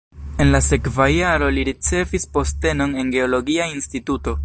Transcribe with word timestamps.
En 0.43 0.51
la 0.55 0.61
sekva 0.67 1.07
jaro 1.15 1.51
li 1.57 1.67
ricevis 1.69 2.27
postenon 2.39 3.01
en 3.03 3.17
geologia 3.19 3.73
instituto. 3.79 4.37